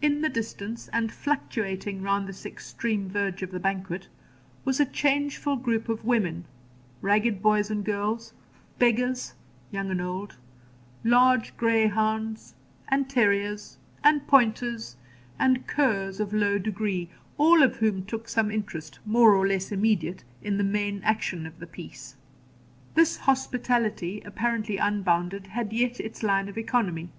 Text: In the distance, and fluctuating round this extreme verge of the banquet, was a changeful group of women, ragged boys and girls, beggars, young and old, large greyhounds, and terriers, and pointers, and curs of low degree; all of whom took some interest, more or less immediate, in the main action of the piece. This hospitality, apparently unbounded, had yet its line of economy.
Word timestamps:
In 0.00 0.20
the 0.20 0.28
distance, 0.28 0.86
and 0.92 1.10
fluctuating 1.10 2.00
round 2.00 2.28
this 2.28 2.46
extreme 2.46 3.08
verge 3.08 3.42
of 3.42 3.50
the 3.50 3.58
banquet, 3.58 4.06
was 4.64 4.78
a 4.78 4.84
changeful 4.86 5.56
group 5.56 5.88
of 5.88 6.04
women, 6.04 6.44
ragged 7.02 7.42
boys 7.42 7.72
and 7.72 7.84
girls, 7.84 8.32
beggars, 8.78 9.34
young 9.72 9.90
and 9.90 10.00
old, 10.00 10.36
large 11.02 11.56
greyhounds, 11.56 12.54
and 12.86 13.10
terriers, 13.10 13.76
and 14.04 14.28
pointers, 14.28 14.96
and 15.40 15.66
curs 15.66 16.20
of 16.20 16.32
low 16.32 16.56
degree; 16.56 17.10
all 17.36 17.60
of 17.60 17.78
whom 17.78 18.04
took 18.04 18.28
some 18.28 18.52
interest, 18.52 19.00
more 19.04 19.34
or 19.34 19.44
less 19.44 19.72
immediate, 19.72 20.22
in 20.40 20.56
the 20.56 20.62
main 20.62 21.02
action 21.02 21.46
of 21.46 21.58
the 21.58 21.66
piece. 21.66 22.14
This 22.94 23.16
hospitality, 23.16 24.20
apparently 24.24 24.76
unbounded, 24.76 25.48
had 25.48 25.72
yet 25.72 25.98
its 25.98 26.22
line 26.22 26.48
of 26.48 26.56
economy. 26.56 27.10